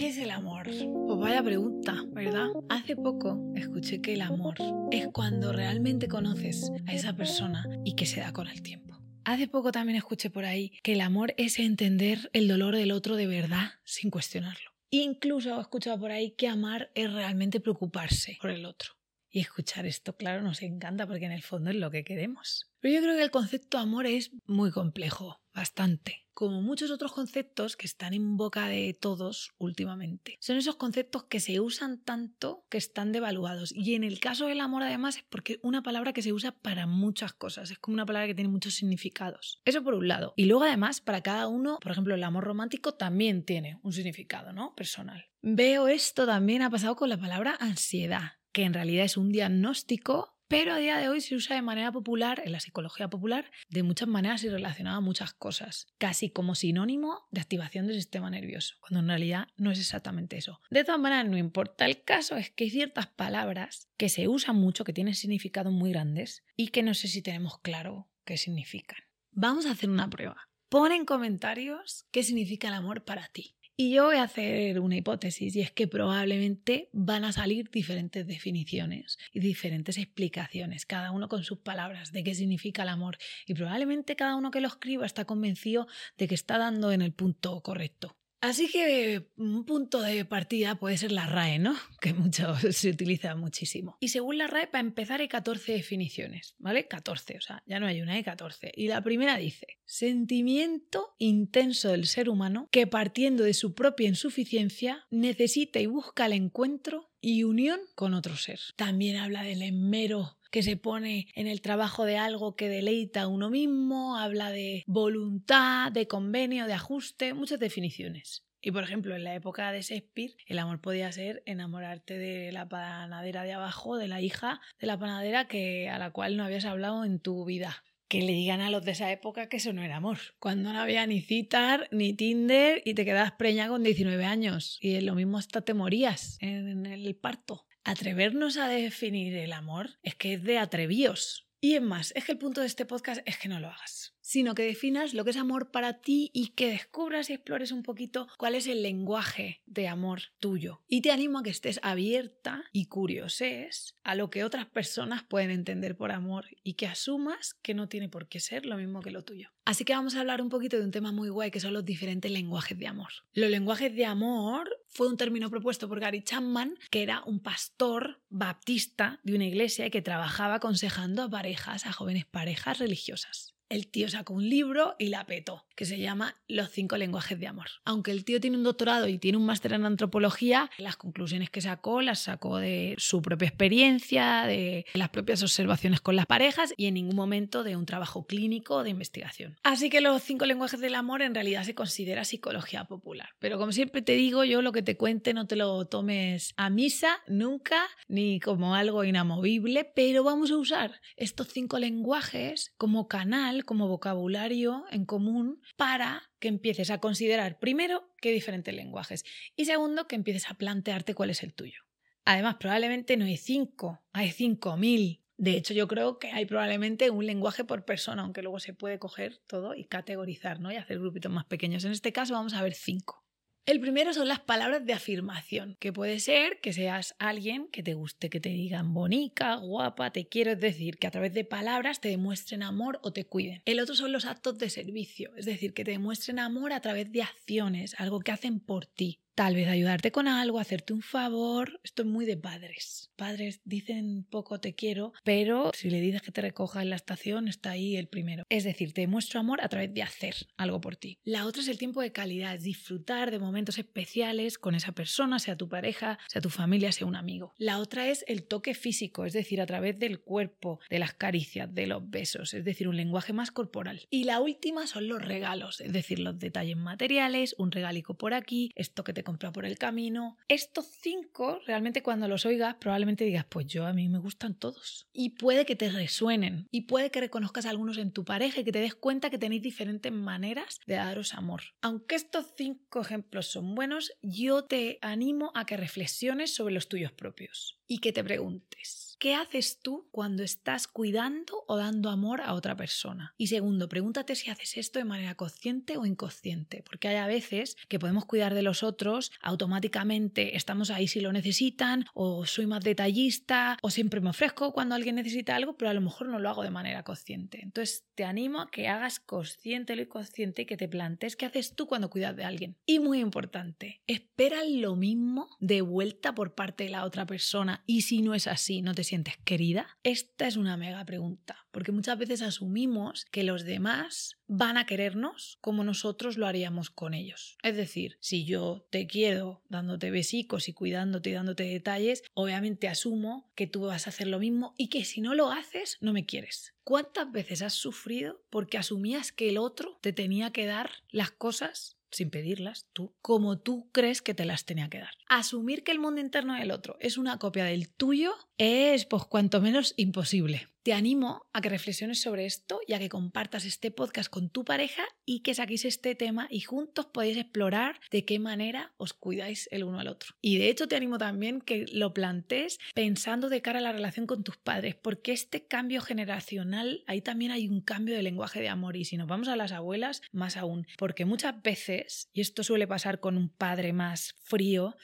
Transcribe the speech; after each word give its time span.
¿Qué 0.00 0.08
es 0.08 0.16
el 0.16 0.30
amor? 0.30 0.64
Pues 0.64 1.18
vaya 1.18 1.42
pregunta, 1.42 1.94
¿verdad? 2.06 2.46
Hace 2.70 2.96
poco 2.96 3.38
escuché 3.54 4.00
que 4.00 4.14
el 4.14 4.22
amor 4.22 4.54
es 4.90 5.08
cuando 5.08 5.52
realmente 5.52 6.08
conoces 6.08 6.72
a 6.86 6.94
esa 6.94 7.14
persona 7.14 7.66
y 7.84 7.96
que 7.96 8.06
se 8.06 8.20
da 8.20 8.32
con 8.32 8.48
el 8.48 8.62
tiempo. 8.62 8.98
Hace 9.26 9.46
poco 9.46 9.72
también 9.72 9.98
escuché 9.98 10.30
por 10.30 10.46
ahí 10.46 10.72
que 10.82 10.94
el 10.94 11.02
amor 11.02 11.34
es 11.36 11.58
entender 11.58 12.30
el 12.32 12.48
dolor 12.48 12.76
del 12.76 12.92
otro 12.92 13.14
de 13.14 13.26
verdad 13.26 13.72
sin 13.84 14.10
cuestionarlo. 14.10 14.70
Incluso 14.88 15.54
he 15.58 15.60
escuchado 15.60 16.00
por 16.00 16.12
ahí 16.12 16.30
que 16.30 16.48
amar 16.48 16.90
es 16.94 17.12
realmente 17.12 17.60
preocuparse 17.60 18.38
por 18.40 18.52
el 18.52 18.64
otro. 18.64 18.92
Y 19.28 19.40
escuchar 19.40 19.84
esto, 19.84 20.16
claro, 20.16 20.40
nos 20.40 20.62
encanta 20.62 21.06
porque 21.06 21.26
en 21.26 21.32
el 21.32 21.42
fondo 21.42 21.68
es 21.68 21.76
lo 21.76 21.90
que 21.90 22.04
queremos. 22.04 22.70
Pero 22.80 22.94
yo 22.94 23.02
creo 23.02 23.16
que 23.16 23.24
el 23.24 23.30
concepto 23.30 23.76
amor 23.76 24.06
es 24.06 24.30
muy 24.46 24.70
complejo, 24.70 25.42
bastante. 25.52 26.24
Como 26.40 26.62
muchos 26.62 26.90
otros 26.90 27.12
conceptos 27.12 27.76
que 27.76 27.84
están 27.84 28.14
en 28.14 28.38
boca 28.38 28.66
de 28.66 28.96
todos 28.98 29.52
últimamente. 29.58 30.38
Son 30.40 30.56
esos 30.56 30.76
conceptos 30.76 31.24
que 31.24 31.38
se 31.38 31.60
usan 31.60 32.02
tanto 32.02 32.64
que 32.70 32.78
están 32.78 33.12
devaluados. 33.12 33.72
Y 33.76 33.94
en 33.94 34.04
el 34.04 34.20
caso 34.20 34.46
del 34.46 34.60
amor, 34.60 34.82
además, 34.82 35.18
es 35.18 35.24
porque 35.28 35.52
es 35.52 35.58
una 35.60 35.82
palabra 35.82 36.14
que 36.14 36.22
se 36.22 36.32
usa 36.32 36.52
para 36.52 36.86
muchas 36.86 37.34
cosas. 37.34 37.70
Es 37.70 37.78
como 37.78 37.92
una 37.92 38.06
palabra 38.06 38.26
que 38.26 38.34
tiene 38.34 38.48
muchos 38.48 38.72
significados. 38.72 39.60
Eso 39.66 39.84
por 39.84 39.92
un 39.92 40.08
lado. 40.08 40.32
Y 40.34 40.46
luego, 40.46 40.64
además, 40.64 41.02
para 41.02 41.20
cada 41.20 41.46
uno, 41.46 41.78
por 41.78 41.92
ejemplo, 41.92 42.14
el 42.14 42.24
amor 42.24 42.44
romántico 42.44 42.94
también 42.94 43.44
tiene 43.44 43.78
un 43.82 43.92
significado, 43.92 44.54
¿no? 44.54 44.74
Personal. 44.74 45.26
Veo 45.42 45.88
esto 45.88 46.24
también 46.24 46.62
ha 46.62 46.70
pasado 46.70 46.96
con 46.96 47.10
la 47.10 47.18
palabra 47.18 47.58
ansiedad 47.60 48.40
que 48.52 48.64
en 48.64 48.74
realidad 48.74 49.04
es 49.04 49.16
un 49.16 49.30
diagnóstico, 49.30 50.36
pero 50.50 50.72
a 50.72 50.78
día 50.78 50.98
de 50.98 51.08
hoy 51.08 51.20
se 51.20 51.36
usa 51.36 51.54
de 51.54 51.62
manera 51.62 51.92
popular, 51.92 52.42
en 52.44 52.50
la 52.50 52.58
psicología 52.58 53.08
popular, 53.08 53.52
de 53.68 53.84
muchas 53.84 54.08
maneras 54.08 54.42
y 54.42 54.48
relacionada 54.48 54.96
a 54.96 55.00
muchas 55.00 55.32
cosas, 55.32 55.86
casi 55.96 56.28
como 56.30 56.56
sinónimo 56.56 57.20
de 57.30 57.40
activación 57.40 57.86
del 57.86 57.94
sistema 57.94 58.30
nervioso, 58.30 58.74
cuando 58.80 58.98
en 58.98 59.06
realidad 59.06 59.46
no 59.56 59.70
es 59.70 59.78
exactamente 59.78 60.36
eso. 60.36 60.60
De 60.68 60.82
todas 60.82 61.00
maneras, 61.00 61.30
no 61.30 61.38
importa, 61.38 61.86
el 61.86 62.02
caso 62.02 62.34
es 62.34 62.50
que 62.50 62.64
hay 62.64 62.70
ciertas 62.70 63.06
palabras 63.06 63.88
que 63.96 64.08
se 64.08 64.26
usan 64.26 64.56
mucho, 64.56 64.82
que 64.82 64.92
tienen 64.92 65.14
significados 65.14 65.72
muy 65.72 65.92
grandes 65.92 66.42
y 66.56 66.68
que 66.68 66.82
no 66.82 66.94
sé 66.94 67.06
si 67.06 67.22
tenemos 67.22 67.60
claro 67.60 68.08
qué 68.24 68.36
significan. 68.36 68.98
Vamos 69.30 69.66
a 69.66 69.70
hacer 69.70 69.88
una 69.88 70.10
prueba. 70.10 70.48
Pon 70.68 70.90
en 70.90 71.04
comentarios 71.04 72.06
qué 72.10 72.24
significa 72.24 72.66
el 72.66 72.74
amor 72.74 73.04
para 73.04 73.28
ti. 73.28 73.54
Y 73.76 73.92
yo 73.94 74.04
voy 74.04 74.16
a 74.16 74.24
hacer 74.24 74.78
una 74.78 74.96
hipótesis 74.96 75.56
y 75.56 75.60
es 75.62 75.70
que 75.72 75.88
probablemente 75.88 76.90
van 76.92 77.24
a 77.24 77.32
salir 77.32 77.70
diferentes 77.70 78.26
definiciones 78.26 79.18
y 79.32 79.40
diferentes 79.40 79.96
explicaciones, 79.96 80.84
cada 80.84 81.12
uno 81.12 81.28
con 81.28 81.44
sus 81.44 81.58
palabras 81.58 82.12
de 82.12 82.22
qué 82.22 82.34
significa 82.34 82.82
el 82.82 82.90
amor. 82.90 83.16
Y 83.46 83.54
probablemente 83.54 84.16
cada 84.16 84.36
uno 84.36 84.50
que 84.50 84.60
lo 84.60 84.68
escriba 84.68 85.06
está 85.06 85.24
convencido 85.24 85.86
de 86.18 86.28
que 86.28 86.34
está 86.34 86.58
dando 86.58 86.92
en 86.92 87.00
el 87.00 87.12
punto 87.12 87.62
correcto. 87.62 88.19
Así 88.40 88.70
que 88.70 89.26
un 89.36 89.64
punto 89.64 90.00
de 90.00 90.24
partida 90.24 90.76
puede 90.76 90.96
ser 90.96 91.12
la 91.12 91.26
RAE, 91.26 91.58
¿no? 91.58 91.76
Que 92.00 92.14
mucho 92.14 92.56
se 92.72 92.90
utiliza 92.90 93.34
muchísimo. 93.34 93.98
Y 94.00 94.08
según 94.08 94.38
la 94.38 94.46
RAE, 94.46 94.66
para 94.66 94.80
empezar 94.80 95.20
hay 95.20 95.28
14 95.28 95.72
definiciones, 95.72 96.54
¿vale? 96.58 96.88
14, 96.88 97.36
o 97.36 97.40
sea, 97.40 97.62
ya 97.66 97.78
no 97.78 97.86
hay 97.86 98.00
una, 98.00 98.14
hay 98.14 98.24
14. 98.24 98.72
Y 98.74 98.88
la 98.88 99.02
primera 99.02 99.36
dice, 99.36 99.78
sentimiento 99.84 101.14
intenso 101.18 101.90
del 101.90 102.06
ser 102.06 102.28
humano 102.28 102.68
que 102.70 102.86
partiendo 102.86 103.44
de 103.44 103.54
su 103.54 103.74
propia 103.74 104.08
insuficiencia 104.08 105.06
necesita 105.10 105.78
y 105.80 105.86
busca 105.86 106.26
el 106.26 106.32
encuentro 106.32 107.10
y 107.20 107.44
unión 107.44 107.80
con 107.94 108.14
otro 108.14 108.36
ser. 108.36 108.60
También 108.76 109.16
habla 109.16 109.42
del 109.42 109.62
enmero 109.62 110.38
que 110.50 110.62
se 110.62 110.76
pone 110.76 111.28
en 111.34 111.46
el 111.46 111.60
trabajo 111.60 112.04
de 112.04 112.18
algo 112.18 112.56
que 112.56 112.68
deleita 112.68 113.22
a 113.22 113.28
uno 113.28 113.50
mismo, 113.50 114.16
habla 114.16 114.50
de 114.50 114.84
voluntad, 114.86 115.92
de 115.92 116.06
convenio, 116.06 116.66
de 116.66 116.74
ajuste, 116.74 117.34
muchas 117.34 117.60
definiciones. 117.60 118.44
Y 118.62 118.72
por 118.72 118.84
ejemplo, 118.84 119.16
en 119.16 119.24
la 119.24 119.34
época 119.34 119.72
de 119.72 119.80
Shakespeare, 119.80 120.36
el 120.46 120.58
amor 120.58 120.80
podía 120.80 121.10
ser 121.12 121.42
enamorarte 121.46 122.18
de 122.18 122.52
la 122.52 122.68
panadera 122.68 123.42
de 123.42 123.54
abajo, 123.54 123.96
de 123.96 124.08
la 124.08 124.20
hija 124.20 124.60
de 124.78 124.86
la 124.86 124.98
panadera 124.98 125.48
que, 125.48 125.88
a 125.88 125.98
la 125.98 126.10
cual 126.10 126.36
no 126.36 126.44
habías 126.44 126.66
hablado 126.66 127.04
en 127.04 127.20
tu 127.20 127.44
vida. 127.44 127.82
Que 128.08 128.22
le 128.22 128.32
digan 128.32 128.60
a 128.60 128.70
los 128.70 128.84
de 128.84 128.90
esa 128.90 129.10
época 129.12 129.48
que 129.48 129.58
eso 129.58 129.72
no 129.72 129.82
era 129.82 129.96
amor. 129.96 130.18
Cuando 130.40 130.72
no 130.72 130.80
había 130.80 131.06
ni 131.06 131.20
Citar, 131.20 131.88
ni 131.92 132.12
Tinder 132.12 132.82
y 132.84 132.94
te 132.94 133.04
quedabas 133.04 133.32
preña 133.32 133.68
con 133.68 133.84
19 133.84 134.24
años. 134.24 134.78
Y 134.80 135.00
lo 135.00 135.14
mismo 135.14 135.38
hasta 135.38 135.60
te 135.60 135.74
morías 135.74 136.36
en 136.40 136.86
el 136.86 137.14
parto. 137.14 137.66
Atrevernos 137.84 138.56
a 138.56 138.68
definir 138.68 139.36
el 139.36 139.52
amor 139.52 139.98
es 140.02 140.14
que 140.14 140.34
es 140.34 140.42
de 140.42 140.58
atrevíos. 140.58 141.48
Y 141.60 141.74
es 141.74 141.82
más, 141.82 142.12
es 142.14 142.24
que 142.24 142.32
el 142.32 142.38
punto 142.38 142.60
de 142.60 142.66
este 142.66 142.86
podcast 142.86 143.22
es 143.24 143.38
que 143.38 143.48
no 143.48 143.60
lo 143.60 143.68
hagas 143.68 144.14
sino 144.30 144.54
que 144.54 144.62
definas 144.62 145.12
lo 145.12 145.24
que 145.24 145.30
es 145.30 145.36
amor 145.36 145.72
para 145.72 146.02
ti 146.02 146.30
y 146.32 146.50
que 146.50 146.70
descubras 146.70 147.28
y 147.28 147.32
explores 147.32 147.72
un 147.72 147.82
poquito 147.82 148.28
cuál 148.38 148.54
es 148.54 148.68
el 148.68 148.80
lenguaje 148.80 149.60
de 149.66 149.88
amor 149.88 150.20
tuyo. 150.38 150.82
Y 150.86 151.00
te 151.00 151.10
animo 151.10 151.40
a 151.40 151.42
que 151.42 151.50
estés 151.50 151.80
abierta 151.82 152.62
y 152.70 152.86
curioses 152.86 153.96
a 154.04 154.14
lo 154.14 154.30
que 154.30 154.44
otras 154.44 154.66
personas 154.66 155.24
pueden 155.24 155.50
entender 155.50 155.96
por 155.96 156.12
amor 156.12 156.46
y 156.62 156.74
que 156.74 156.86
asumas 156.86 157.54
que 157.54 157.74
no 157.74 157.88
tiene 157.88 158.08
por 158.08 158.28
qué 158.28 158.38
ser 158.38 158.66
lo 158.66 158.76
mismo 158.76 159.02
que 159.02 159.10
lo 159.10 159.24
tuyo. 159.24 159.48
Así 159.64 159.84
que 159.84 159.94
vamos 159.94 160.14
a 160.14 160.20
hablar 160.20 160.42
un 160.42 160.48
poquito 160.48 160.76
de 160.76 160.84
un 160.84 160.92
tema 160.92 161.10
muy 161.10 161.28
guay 161.28 161.50
que 161.50 161.58
son 161.58 161.72
los 161.72 161.84
diferentes 161.84 162.30
lenguajes 162.30 162.78
de 162.78 162.86
amor. 162.86 163.10
Los 163.32 163.50
lenguajes 163.50 163.92
de 163.96 164.04
amor 164.04 164.70
fue 164.86 165.08
un 165.08 165.16
término 165.16 165.50
propuesto 165.50 165.88
por 165.88 165.98
Gary 165.98 166.22
Chapman, 166.22 166.78
que 166.92 167.02
era 167.02 167.24
un 167.24 167.40
pastor 167.40 168.20
baptista 168.28 169.18
de 169.24 169.34
una 169.34 169.46
iglesia 169.46 169.90
que 169.90 170.02
trabajaba 170.02 170.54
aconsejando 170.54 171.24
a 171.24 171.30
parejas, 171.30 171.84
a 171.84 171.92
jóvenes 171.92 172.26
parejas 172.26 172.78
religiosas 172.78 173.56
el 173.70 173.86
tío 173.86 174.08
sacó 174.08 174.34
un 174.34 174.48
libro 174.48 174.96
y 174.98 175.06
la 175.06 175.24
petó, 175.24 175.64
que 175.76 175.86
se 175.86 175.98
llama 175.98 176.36
Los 176.48 176.70
cinco 176.70 176.96
lenguajes 176.96 177.38
de 177.38 177.46
amor. 177.46 177.68
Aunque 177.84 178.10
el 178.10 178.24
tío 178.24 178.40
tiene 178.40 178.56
un 178.56 178.64
doctorado 178.64 179.08
y 179.08 179.18
tiene 179.18 179.38
un 179.38 179.46
máster 179.46 179.72
en 179.72 179.86
antropología, 179.86 180.70
las 180.76 180.96
conclusiones 180.96 181.50
que 181.50 181.60
sacó 181.60 182.02
las 182.02 182.18
sacó 182.18 182.58
de 182.58 182.96
su 182.98 183.22
propia 183.22 183.48
experiencia, 183.48 184.44
de 184.46 184.84
las 184.92 185.08
propias 185.08 185.42
observaciones 185.42 186.00
con 186.00 186.16
las 186.16 186.26
parejas 186.26 186.74
y 186.76 186.86
en 186.86 186.94
ningún 186.94 187.14
momento 187.14 187.62
de 187.62 187.76
un 187.76 187.86
trabajo 187.86 188.26
clínico 188.26 188.82
de 188.82 188.90
investigación. 188.90 189.56
Así 189.62 189.88
que 189.88 190.00
los 190.00 190.20
cinco 190.22 190.46
lenguajes 190.46 190.80
del 190.80 190.96
amor 190.96 191.22
en 191.22 191.34
realidad 191.34 191.62
se 191.62 191.74
considera 191.74 192.24
psicología 192.24 192.84
popular. 192.84 193.30
Pero 193.38 193.56
como 193.58 193.70
siempre 193.70 194.02
te 194.02 194.12
digo, 194.12 194.42
yo 194.44 194.62
lo 194.62 194.72
que 194.72 194.82
te 194.82 194.96
cuente 194.96 195.32
no 195.32 195.46
te 195.46 195.54
lo 195.54 195.84
tomes 195.84 196.54
a 196.56 196.70
misa 196.70 197.20
nunca, 197.28 197.86
ni 198.08 198.40
como 198.40 198.74
algo 198.74 199.04
inamovible, 199.04 199.84
pero 199.94 200.24
vamos 200.24 200.50
a 200.50 200.56
usar 200.56 201.00
estos 201.16 201.48
cinco 201.48 201.78
lenguajes 201.78 202.74
como 202.76 203.06
canal 203.06 203.59
como 203.64 203.88
vocabulario 203.88 204.84
en 204.90 205.04
común 205.04 205.62
para 205.76 206.30
que 206.38 206.48
empieces 206.48 206.90
a 206.90 206.98
considerar 206.98 207.58
primero 207.58 208.12
qué 208.20 208.32
diferentes 208.32 208.74
lenguajes 208.74 209.24
y 209.56 209.64
segundo 209.64 210.06
que 210.06 210.16
empieces 210.16 210.50
a 210.50 210.54
plantearte 210.54 211.14
cuál 211.14 211.30
es 211.30 211.42
el 211.42 211.54
tuyo. 211.54 211.82
Además, 212.24 212.56
probablemente 212.60 213.16
no 213.16 213.24
hay 213.24 213.36
cinco, 213.36 214.02
hay 214.12 214.30
cinco 214.30 214.76
mil. 214.76 215.22
De 215.36 215.56
hecho, 215.56 215.72
yo 215.72 215.88
creo 215.88 216.18
que 216.18 216.30
hay 216.32 216.44
probablemente 216.44 217.10
un 217.10 217.24
lenguaje 217.24 217.64
por 217.64 217.84
persona, 217.86 218.22
aunque 218.22 218.42
luego 218.42 218.60
se 218.60 218.74
puede 218.74 218.98
coger 218.98 219.38
todo 219.46 219.74
y 219.74 219.86
categorizar, 219.86 220.60
¿no? 220.60 220.70
Y 220.70 220.76
hacer 220.76 220.98
grupitos 220.98 221.32
más 221.32 221.46
pequeños. 221.46 221.84
En 221.84 221.92
este 221.92 222.12
caso 222.12 222.34
vamos 222.34 222.52
a 222.52 222.62
ver 222.62 222.74
cinco. 222.74 223.24
El 223.66 223.80
primero 223.80 224.12
son 224.12 224.26
las 224.26 224.40
palabras 224.40 224.84
de 224.84 224.94
afirmación, 224.94 225.76
que 225.78 225.92
puede 225.92 226.18
ser 226.18 226.60
que 226.60 226.72
seas 226.72 227.14
alguien 227.18 227.68
que 227.68 227.82
te 227.82 227.94
guste, 227.94 228.30
que 228.30 228.40
te 228.40 228.48
digan 228.48 228.94
bonita, 228.94 229.54
guapa, 229.56 230.10
te 230.12 230.26
quiero, 230.26 230.52
es 230.52 230.60
decir, 230.60 230.96
que 230.96 231.06
a 231.06 231.10
través 231.10 231.34
de 231.34 231.44
palabras 231.44 232.00
te 232.00 232.08
demuestren 232.08 232.62
amor 232.62 232.98
o 233.02 233.12
te 233.12 233.26
cuiden. 233.26 233.62
El 233.66 233.80
otro 233.80 233.94
son 233.94 234.12
los 234.12 234.24
actos 234.24 234.58
de 234.58 234.70
servicio, 234.70 235.36
es 235.36 235.46
decir, 235.46 235.72
que 235.74 235.84
te 235.84 235.92
demuestren 235.92 236.38
amor 236.38 236.72
a 236.72 236.80
través 236.80 237.12
de 237.12 237.22
acciones, 237.22 237.94
algo 237.98 238.20
que 238.20 238.32
hacen 238.32 238.60
por 238.60 238.86
ti 238.86 239.20
tal 239.40 239.54
vez 239.54 239.68
ayudarte 239.68 240.12
con 240.12 240.28
algo, 240.28 240.58
hacerte 240.58 240.92
un 240.92 241.00
favor. 241.00 241.80
Esto 241.82 242.02
es 242.02 242.08
muy 242.08 242.26
de 242.26 242.36
padres. 242.36 243.10
Padres 243.16 243.62
dicen 243.64 244.26
poco 244.30 244.60
te 244.60 244.74
quiero, 244.74 245.14
pero 245.24 245.70
si 245.72 245.88
le 245.88 246.02
dices 246.02 246.20
que 246.20 246.30
te 246.30 246.42
recoja 246.42 246.82
en 246.82 246.90
la 246.90 246.96
estación, 246.96 247.48
está 247.48 247.70
ahí 247.70 247.96
el 247.96 248.06
primero. 248.06 248.44
Es 248.50 248.64
decir, 248.64 248.92
te 248.92 249.06
muestro 249.06 249.40
amor 249.40 249.62
a 249.62 249.70
través 249.70 249.94
de 249.94 250.02
hacer 250.02 250.34
algo 250.58 250.82
por 250.82 250.96
ti. 250.96 251.20
La 251.24 251.46
otra 251.46 251.62
es 251.62 251.68
el 251.68 251.78
tiempo 251.78 252.02
de 252.02 252.12
calidad, 252.12 252.58
disfrutar 252.58 253.30
de 253.30 253.38
momentos 253.38 253.78
especiales 253.78 254.58
con 254.58 254.74
esa 254.74 254.92
persona, 254.92 255.38
sea 255.38 255.56
tu 255.56 255.70
pareja, 255.70 256.18
sea 256.28 256.42
tu 256.42 256.50
familia, 256.50 256.92
sea 256.92 257.06
un 257.06 257.16
amigo. 257.16 257.54
La 257.56 257.78
otra 257.78 258.08
es 258.08 258.26
el 258.28 258.46
toque 258.46 258.74
físico, 258.74 259.24
es 259.24 259.32
decir, 259.32 259.62
a 259.62 259.66
través 259.66 259.98
del 259.98 260.20
cuerpo, 260.20 260.80
de 260.90 260.98
las 260.98 261.14
caricias, 261.14 261.74
de 261.74 261.86
los 261.86 262.10
besos, 262.10 262.52
es 262.52 262.62
decir, 262.62 262.88
un 262.88 262.96
lenguaje 262.98 263.32
más 263.32 263.50
corporal. 263.52 264.06
Y 264.10 264.24
la 264.24 264.38
última 264.40 264.86
son 264.86 265.08
los 265.08 265.24
regalos, 265.24 265.80
es 265.80 265.94
decir, 265.94 266.18
los 266.18 266.38
detalles 266.38 266.76
materiales, 266.76 267.54
un 267.56 267.72
regalico 267.72 268.18
por 268.18 268.34
aquí, 268.34 268.70
esto 268.74 269.02
que 269.02 269.14
te 269.14 269.29
compra 269.30 269.52
por 269.52 269.64
el 269.64 269.78
camino. 269.78 270.36
Estos 270.48 270.86
cinco, 270.86 271.60
realmente 271.64 272.02
cuando 272.02 272.26
los 272.26 272.44
oigas, 272.46 272.74
probablemente 272.80 273.24
digas, 273.24 273.46
pues 273.48 273.64
yo 273.68 273.86
a 273.86 273.92
mí 273.92 274.08
me 274.08 274.18
gustan 274.18 274.56
todos. 274.56 275.06
Y 275.12 275.30
puede 275.30 275.64
que 275.64 275.76
te 275.76 275.88
resuenen. 275.88 276.66
Y 276.72 276.82
puede 276.82 277.12
que 277.12 277.20
reconozcas 277.20 277.64
algunos 277.66 277.96
en 277.98 278.10
tu 278.10 278.24
pareja 278.24 278.60
y 278.60 278.64
que 278.64 278.72
te 278.72 278.80
des 278.80 278.96
cuenta 278.96 279.30
que 279.30 279.38
tenéis 279.38 279.62
diferentes 279.62 280.10
maneras 280.10 280.80
de 280.84 280.96
daros 280.96 281.34
amor. 281.34 281.62
Aunque 281.80 282.16
estos 282.16 282.46
cinco 282.56 283.02
ejemplos 283.02 283.46
son 283.46 283.76
buenos, 283.76 284.12
yo 284.20 284.64
te 284.64 284.98
animo 285.00 285.52
a 285.54 285.64
que 285.64 285.76
reflexiones 285.76 286.52
sobre 286.52 286.74
los 286.74 286.88
tuyos 286.88 287.12
propios 287.12 287.78
y 287.86 287.98
que 287.98 288.12
te 288.12 288.24
preguntes. 288.24 289.09
¿Qué 289.20 289.34
haces 289.34 289.80
tú 289.82 290.08
cuando 290.10 290.42
estás 290.42 290.88
cuidando 290.88 291.64
o 291.68 291.76
dando 291.76 292.08
amor 292.08 292.40
a 292.40 292.54
otra 292.54 292.74
persona? 292.74 293.34
Y 293.36 293.48
segundo, 293.48 293.86
pregúntate 293.88 294.34
si 294.34 294.50
haces 294.50 294.78
esto 294.78 294.98
de 294.98 295.04
manera 295.04 295.34
consciente 295.34 295.98
o 295.98 296.06
inconsciente, 296.06 296.82
porque 296.82 297.08
hay 297.08 297.16
a 297.16 297.26
veces 297.26 297.76
que 297.88 297.98
podemos 297.98 298.24
cuidar 298.24 298.54
de 298.54 298.62
los 298.62 298.82
otros, 298.82 299.30
automáticamente 299.42 300.56
estamos 300.56 300.90
ahí 300.90 301.06
si 301.06 301.20
lo 301.20 301.32
necesitan, 301.32 302.06
o 302.14 302.46
soy 302.46 302.66
más 302.66 302.82
detallista, 302.82 303.76
o 303.82 303.90
siempre 303.90 304.22
me 304.22 304.30
ofrezco 304.30 304.72
cuando 304.72 304.94
alguien 304.94 305.16
necesita 305.16 305.54
algo, 305.54 305.76
pero 305.76 305.90
a 305.90 305.94
lo 305.94 306.00
mejor 306.00 306.28
no 306.28 306.38
lo 306.38 306.48
hago 306.48 306.62
de 306.62 306.70
manera 306.70 307.02
consciente. 307.02 307.60
Entonces 307.62 308.06
te 308.14 308.24
animo 308.24 308.62
a 308.62 308.70
que 308.70 308.88
hagas 308.88 309.20
consciente 309.20 309.96
lo 309.96 310.02
inconsciente 310.02 310.62
y 310.62 310.66
que 310.66 310.78
te 310.78 310.88
plantees 310.88 311.36
qué 311.36 311.44
haces 311.44 311.74
tú 311.74 311.86
cuando 311.86 312.08
cuidas 312.08 312.36
de 312.36 312.44
alguien. 312.44 312.78
Y 312.86 313.00
muy 313.00 313.20
importante, 313.20 314.00
espera 314.06 314.64
lo 314.64 314.96
mismo 314.96 315.50
de 315.60 315.82
vuelta 315.82 316.34
por 316.34 316.54
parte 316.54 316.84
de 316.84 316.90
la 316.90 317.04
otra 317.04 317.26
persona 317.26 317.84
y 317.86 318.02
si 318.02 318.22
no 318.22 318.34
es 318.34 318.46
así, 318.46 318.80
no 318.80 318.94
te 318.94 319.09
sientes 319.10 319.36
querida. 319.44 319.98
Esta 320.04 320.46
es 320.46 320.56
una 320.56 320.76
mega 320.76 321.04
pregunta, 321.04 321.66
porque 321.72 321.90
muchas 321.90 322.16
veces 322.16 322.42
asumimos 322.42 323.24
que 323.32 323.42
los 323.42 323.64
demás 323.64 324.36
van 324.46 324.76
a 324.76 324.86
querernos 324.86 325.58
como 325.60 325.82
nosotros 325.82 326.38
lo 326.38 326.46
haríamos 326.46 326.90
con 326.90 327.12
ellos. 327.12 327.58
Es 327.64 327.76
decir, 327.76 328.18
si 328.20 328.44
yo 328.44 328.86
te 328.90 329.08
quiero 329.08 329.62
dándote 329.68 330.12
besicos 330.12 330.68
y 330.68 330.72
cuidándote 330.72 331.30
y 331.30 331.32
dándote 331.32 331.64
detalles, 331.64 332.22
obviamente 332.34 332.86
asumo 332.86 333.50
que 333.56 333.66
tú 333.66 333.82
vas 333.82 334.06
a 334.06 334.10
hacer 334.10 334.28
lo 334.28 334.38
mismo 334.38 334.74
y 334.76 334.88
que 334.88 335.04
si 335.04 335.20
no 335.20 335.34
lo 335.34 335.50
haces, 335.50 335.98
no 336.00 336.12
me 336.12 336.24
quieres. 336.24 336.74
¿Cuántas 336.84 337.30
veces 337.32 337.62
has 337.62 337.74
sufrido 337.74 338.44
porque 338.48 338.78
asumías 338.78 339.32
que 339.32 339.48
el 339.48 339.58
otro 339.58 339.98
te 340.02 340.12
tenía 340.12 340.52
que 340.52 340.66
dar 340.66 340.90
las 341.10 341.32
cosas 341.32 341.99
sin 342.10 342.30
pedirlas, 342.30 342.86
tú, 342.92 343.14
como 343.22 343.58
tú 343.58 343.88
crees 343.92 344.22
que 344.22 344.34
te 344.34 344.44
las 344.44 344.64
tenía 344.64 344.88
que 344.88 344.98
dar. 344.98 345.12
Asumir 345.28 345.84
que 345.84 345.92
el 345.92 345.98
mundo 345.98 346.20
interno 346.20 346.54
del 346.54 346.70
otro 346.70 346.96
es 347.00 347.18
una 347.18 347.38
copia 347.38 347.64
del 347.64 347.88
tuyo 347.88 348.34
es, 348.58 349.06
pues, 349.06 349.24
cuanto 349.24 349.60
menos 349.60 349.94
imposible. 349.96 350.68
Te 350.82 350.94
animo 350.94 351.46
a 351.52 351.60
que 351.60 351.68
reflexiones 351.68 352.22
sobre 352.22 352.46
esto 352.46 352.80
y 352.86 352.94
a 352.94 352.98
que 352.98 353.10
compartas 353.10 353.66
este 353.66 353.90
podcast 353.90 354.30
con 354.30 354.48
tu 354.48 354.64
pareja 354.64 355.02
y 355.26 355.40
que 355.40 355.52
saquéis 355.52 355.84
este 355.84 356.14
tema 356.14 356.48
y 356.50 356.60
juntos 356.60 357.04
podéis 357.04 357.36
explorar 357.36 358.00
de 358.10 358.24
qué 358.24 358.38
manera 358.38 358.94
os 358.96 359.12
cuidáis 359.12 359.68
el 359.72 359.84
uno 359.84 360.00
al 360.00 360.08
otro. 360.08 360.36
Y 360.40 360.56
de 360.56 360.70
hecho 360.70 360.88
te 360.88 360.96
animo 360.96 361.18
también 361.18 361.60
que 361.60 361.84
lo 361.92 362.14
plantees 362.14 362.78
pensando 362.94 363.50
de 363.50 363.60
cara 363.60 363.80
a 363.80 363.82
la 363.82 363.92
relación 363.92 364.26
con 364.26 364.42
tus 364.42 364.56
padres, 364.56 364.94
porque 364.94 365.32
este 365.32 365.66
cambio 365.66 366.00
generacional, 366.00 367.04
ahí 367.06 367.20
también 367.20 367.50
hay 367.50 367.68
un 367.68 367.82
cambio 367.82 368.16
de 368.16 368.22
lenguaje 368.22 368.62
de 368.62 368.70
amor 368.70 368.96
y 368.96 369.04
si 369.04 369.18
nos 369.18 369.28
vamos 369.28 369.48
a 369.48 369.56
las 369.56 369.72
abuelas, 369.72 370.22
más 370.32 370.56
aún, 370.56 370.86
porque 370.96 371.26
muchas 371.26 371.60
veces, 371.60 372.30
y 372.32 372.40
esto 372.40 372.64
suele 372.64 372.86
pasar 372.86 373.20
con 373.20 373.36
un 373.36 373.50
padre 373.50 373.92
más 373.92 374.34
frío, 374.44 374.96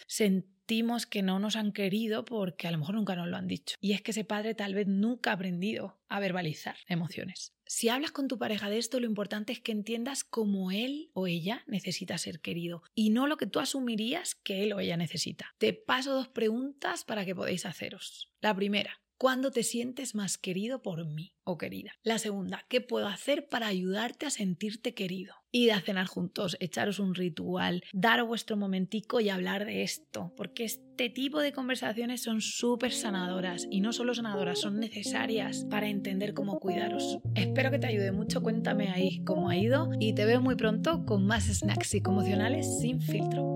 sentimos 0.67 1.07
que 1.07 1.23
no 1.23 1.39
nos 1.39 1.55
han 1.55 1.71
querido 1.71 2.25
porque 2.25 2.67
a 2.67 2.73
lo 2.73 2.79
mejor 2.79 2.97
nunca 2.97 3.15
nos 3.15 3.29
lo 3.29 3.37
han 3.37 3.47
dicho. 3.47 3.77
Y 3.81 3.93
es 3.93 4.03
que 4.03 4.11
ese 4.11 4.25
padre 4.25 4.57
tal 4.57 4.75
vez 4.75 4.89
nunca 4.89 5.31
ha 5.31 5.35
aprendido 5.35 6.01
a 6.09 6.19
verbalizar 6.19 6.75
emociones. 6.89 7.53
Si 7.67 7.89
hablas 7.89 8.11
con 8.11 8.27
tu 8.27 8.37
pareja 8.37 8.69
de 8.69 8.79
esto, 8.79 8.99
lo 8.99 9.07
importante 9.07 9.53
es 9.53 9.61
que 9.61 9.71
entiendas 9.71 10.25
cómo 10.25 10.73
él 10.73 11.11
o 11.13 11.29
ella 11.29 11.63
necesita 11.69 12.19
ser 12.19 12.41
querido 12.41 12.83
y 12.97 13.11
no 13.11 13.29
lo 13.29 13.37
que 13.37 13.47
tú 13.47 13.61
asumirías 13.61 14.35
que 14.35 14.65
él 14.65 14.73
o 14.73 14.81
ella 14.81 14.97
necesita. 14.97 15.55
Te 15.59 15.73
paso 15.73 16.13
dos 16.13 16.27
preguntas 16.27 17.05
para 17.05 17.25
que 17.25 17.37
podáis 17.37 17.65
haceros. 17.65 18.33
La 18.41 18.53
primera, 18.53 19.01
¿cuándo 19.19 19.53
te 19.53 19.63
sientes 19.63 20.17
más 20.17 20.37
querido 20.37 20.83
por 20.83 21.07
mí 21.07 21.37
o 21.45 21.59
querida? 21.59 21.93
La 22.03 22.19
segunda, 22.19 22.67
¿qué 22.69 22.81
puedo 22.81 23.07
hacer 23.07 23.47
para 23.49 23.69
ayudarte 23.69 24.27
a 24.27 24.31
sentirte 24.31 24.95
querido? 24.95 25.35
Y 25.57 25.71
a 25.71 25.81
cenar 25.81 26.07
juntos, 26.07 26.59
echaros 26.61 26.99
un 26.99 27.15
ritual, 27.15 27.83
daros 27.95 28.29
vuestro 28.29 28.59
momentico 28.59 29.21
y 29.21 29.31
hablar 29.31 29.65
de 29.65 29.85
esto, 29.85 30.35
porque 30.37 30.65
este 30.65 31.09
tipo 31.09 31.41
de 31.41 31.55
conversaciones 31.55 32.23
son 32.23 32.43
súper 32.43 32.93
sanadoras 32.93 33.67
y 33.71 33.81
no 33.81 33.95
solo 33.95 34.15
sanadoras, 34.15 34.61
son 34.61 34.79
necesarias 34.79 35.65
para 35.71 35.89
entender 35.89 36.35
cómo 36.35 36.61
cuidaros. 36.61 37.21
Espero 37.35 37.71
que 37.71 37.79
te 37.79 37.87
ayude 37.87 38.13
mucho, 38.13 38.43
cuéntame 38.43 38.91
ahí 38.91 39.25
cómo 39.25 39.49
ha 39.49 39.57
ido 39.57 39.89
y 39.99 40.13
te 40.13 40.27
veo 40.27 40.43
muy 40.43 40.57
pronto 40.57 41.07
con 41.07 41.27
más 41.27 41.45
snacks 41.45 41.89
psicoemocionales 41.89 42.79
sin 42.81 43.01
filtro. 43.01 43.56